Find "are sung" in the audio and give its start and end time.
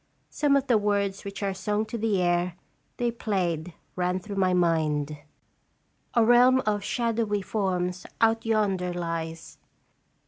1.43-1.85